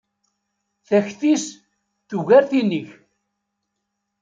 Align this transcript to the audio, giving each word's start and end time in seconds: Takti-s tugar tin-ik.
Takti-s 0.87 1.45
tugar 2.09 2.43
tin-ik. 2.49 2.89